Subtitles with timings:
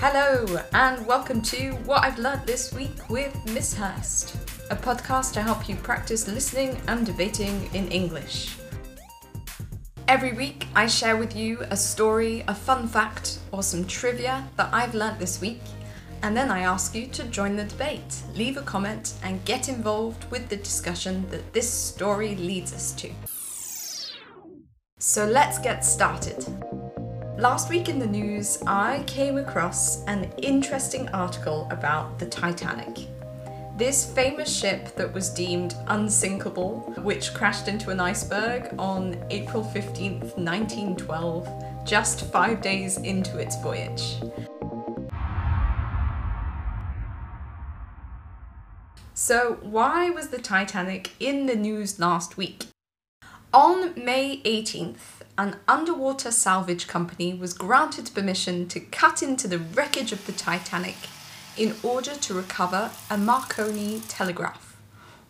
[0.00, 4.36] Hello, and welcome to What I've Learnt This Week with Miss Hurst,
[4.70, 8.56] a podcast to help you practice listening and debating in English.
[10.06, 14.72] Every week, I share with you a story, a fun fact, or some trivia that
[14.72, 15.62] I've learnt this week,
[16.22, 20.30] and then I ask you to join the debate, leave a comment, and get involved
[20.30, 23.10] with the discussion that this story leads us to.
[25.00, 26.46] So let's get started.
[27.38, 33.06] Last week in the news, I came across an interesting article about the Titanic.
[33.76, 40.36] This famous ship that was deemed unsinkable, which crashed into an iceberg on April 15th,
[40.36, 44.16] 1912, just five days into its voyage.
[49.14, 52.66] So, why was the Titanic in the news last week?
[53.54, 60.10] On May 18th, an underwater salvage company was granted permission to cut into the wreckage
[60.10, 60.96] of the Titanic
[61.56, 64.76] in order to recover a Marconi telegraph,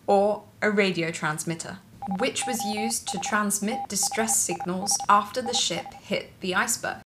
[0.07, 1.77] or a radio transmitter,
[2.17, 6.97] which was used to transmit distress signals after the ship hit the iceberg.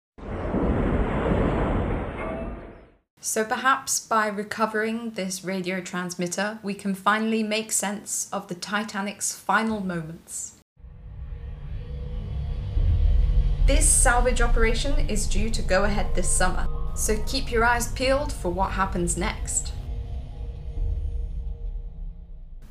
[3.19, 9.33] So perhaps by recovering this radio transmitter, we can finally make sense of the Titanic's
[9.35, 10.56] final moments.
[13.66, 18.33] This salvage operation is due to go ahead this summer, so keep your eyes peeled
[18.33, 19.72] for what happens next.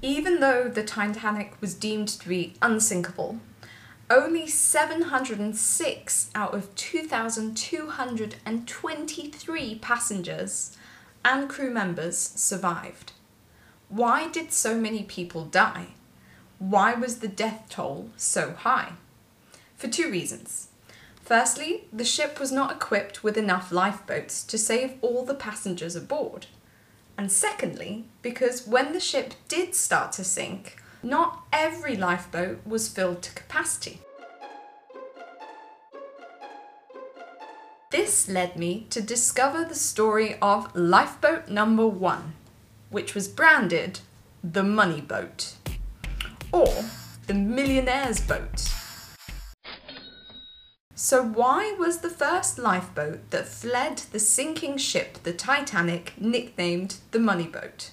[0.02, 3.38] Even though the Titanic was deemed to be unsinkable,
[4.10, 10.76] only 706 out of 2,223 passengers
[11.24, 13.12] and crew members survived.
[13.88, 15.94] Why did so many people die?
[16.58, 18.92] Why was the death toll so high?
[19.78, 20.68] For two reasons.
[21.32, 26.44] Firstly, the ship was not equipped with enough lifeboats to save all the passengers aboard.
[27.16, 33.22] And secondly, because when the ship did start to sink, not every lifeboat was filled
[33.22, 34.02] to capacity.
[37.90, 42.34] This led me to discover the story of lifeboat number one,
[42.90, 44.00] which was branded
[44.44, 45.54] the money boat,
[46.52, 46.84] or
[47.26, 48.68] the millionaire's boat.
[51.04, 57.18] So, why was the first lifeboat that fled the sinking ship, the Titanic, nicknamed the
[57.18, 57.90] Money Boat?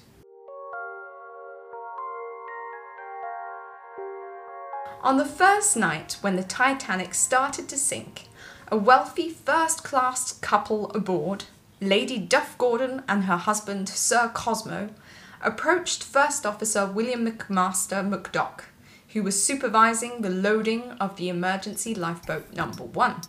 [5.02, 8.28] On the first night when the Titanic started to sink,
[8.68, 11.46] a wealthy first class couple aboard,
[11.81, 14.90] Lady Duff Gordon and her husband Sir Cosmo,
[15.42, 18.66] approached First Officer William McMaster Murdoch
[19.14, 23.22] who was supervising the loading of the emergency lifeboat number one.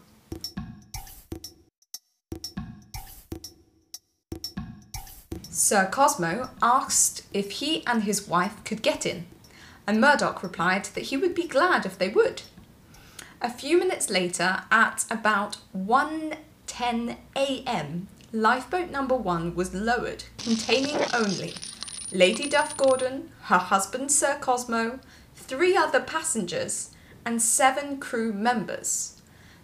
[5.42, 9.26] Sir Cosmo asked if he and his wife could get in,
[9.86, 12.42] and Murdoch replied that he would be glad if they would.
[13.42, 21.54] A few minutes later, at about 1:10 a.m., lifeboat number 1 was lowered, containing only
[22.12, 24.98] Lady Duff Gordon, her husband Sir Cosmo,
[25.40, 26.90] three other passengers,
[27.24, 29.20] and seven crew members,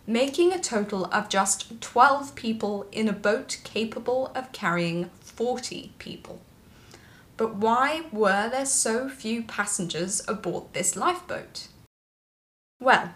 [0.06, 6.40] making a total of just 12 people in a boat capable of carrying 40 people.
[7.36, 11.68] But why were there so few passengers aboard this lifeboat?
[12.80, 13.14] Well,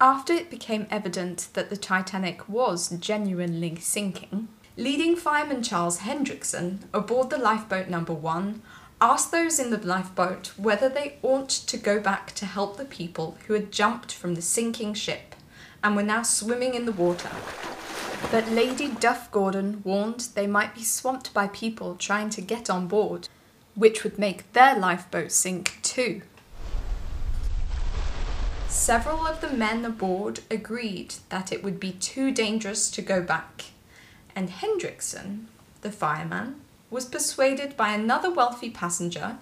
[0.00, 7.30] after it became evident that the Titanic was genuinely sinking, leading fireman Charles Hendrickson aboard
[7.30, 8.62] the lifeboat number one
[9.00, 13.38] asked those in the lifeboat whether they ought to go back to help the people
[13.46, 15.34] who had jumped from the sinking ship
[15.82, 17.30] and were now swimming in the water.
[18.30, 22.86] But Lady Duff Gordon warned they might be swamped by people trying to get on
[22.86, 23.28] board,
[23.74, 26.20] which would make their lifeboat sink too.
[28.68, 33.64] Several of the men aboard agreed that it would be too dangerous to go back,
[34.36, 35.46] and Hendrickson,
[35.80, 36.60] the fireman,
[36.90, 39.38] was persuaded by another wealthy passenger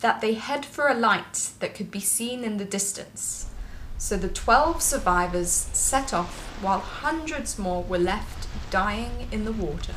[0.00, 3.48] that they head for a light that could be seen in the distance.
[3.96, 9.94] So the 12 survivors set off while hundreds more were left dying in the water.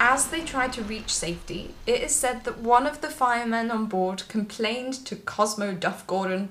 [0.00, 3.86] As they tried to reach safety, it is said that one of the firemen on
[3.86, 6.50] board complained to Cosmo Duff Gordon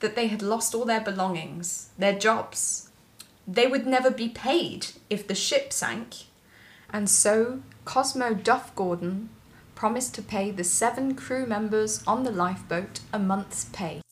[0.00, 2.90] that they had lost all their belongings, their jobs.
[3.46, 6.14] They would never be paid if the ship sank,
[6.92, 9.30] and so Cosmo Duff Gordon
[9.74, 14.02] promised to pay the seven crew members on the lifeboat a month's pay.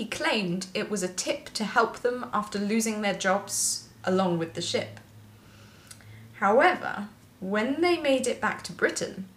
[0.00, 4.54] he claimed it was a tip to help them after losing their jobs along with
[4.54, 4.98] the ship.
[6.36, 7.08] However,
[7.38, 9.28] when they made it back to Britain,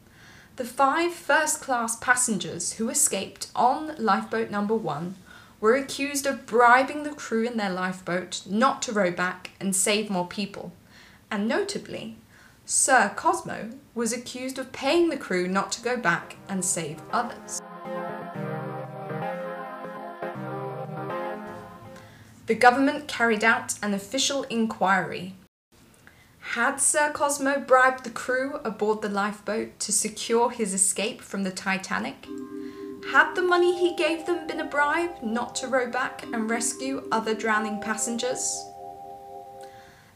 [0.55, 5.15] the five first class passengers who escaped on lifeboat number one
[5.63, 10.09] were accused of bribing the crew in their lifeboat not to row back and save
[10.09, 10.73] more people.
[11.31, 12.17] And notably,
[12.65, 17.61] Sir Cosmo was accused of paying the crew not to go back and save others.
[22.47, 25.35] The government carried out an official inquiry.
[26.41, 31.51] Had Sir Cosmo bribed the crew aboard the lifeboat to secure his escape from the
[31.51, 32.27] Titanic?
[33.13, 37.07] Had the money he gave them been a bribe not to row back and rescue
[37.11, 38.65] other drowning passengers?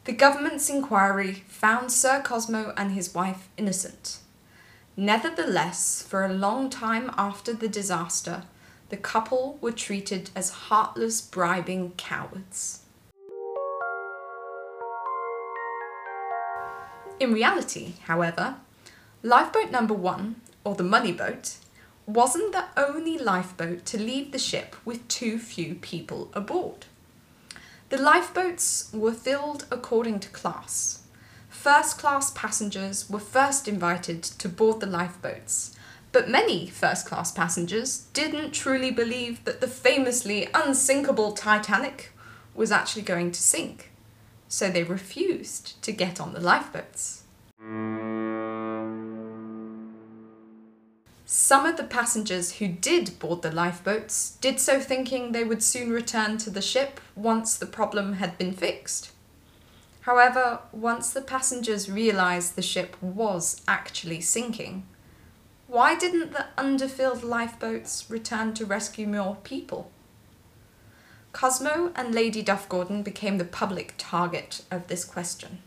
[0.05, 4.17] The government's inquiry found Sir Cosmo and his wife innocent.
[4.95, 8.45] Nevertheless, for a long time after the disaster,
[8.89, 12.81] the couple were treated as heartless, bribing cowards.
[17.19, 18.55] In reality, however,
[19.21, 21.57] lifeboat number one, or the money boat,
[22.07, 26.85] wasn't the only lifeboat to leave the ship with too few people aboard.
[27.89, 31.03] The lifeboats were filled according to class.
[31.49, 35.75] First class passengers were first invited to board the lifeboats,
[36.13, 42.13] but many first class passengers didn't truly believe that the famously unsinkable Titanic
[42.55, 43.91] was actually going to sink,
[44.47, 47.23] so they refused to get on the lifeboats.
[51.29, 55.89] Some of the passengers who did board the lifeboats did so thinking they would soon
[55.89, 59.11] return to the ship once the problem had been fixed.
[60.03, 64.87] However, once the passengers realised the ship was actually sinking,
[65.67, 69.91] why didn't the underfilled lifeboats return to rescue more people?
[71.33, 75.61] Cosmo and Lady Duff Gordon became the public target of this question.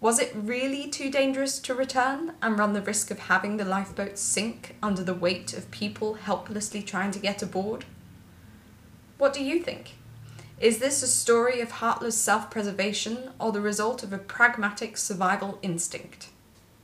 [0.00, 4.18] Was it really too dangerous to return and run the risk of having the lifeboat
[4.18, 7.86] sink under the weight of people helplessly trying to get aboard?
[9.16, 9.94] What do you think?
[10.60, 15.58] Is this a story of heartless self preservation or the result of a pragmatic survival
[15.62, 16.28] instinct?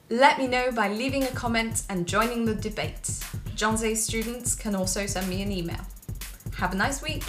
[0.08, 3.10] Let me know by leaving a comment and joining the debate.
[3.54, 5.80] John Jay students can also send me an email.
[6.56, 7.24] Have a nice week!